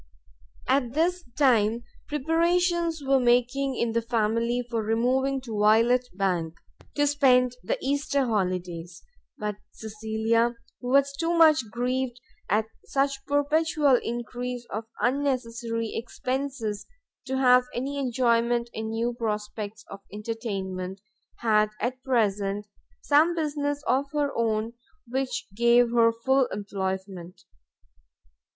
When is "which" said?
25.07-25.45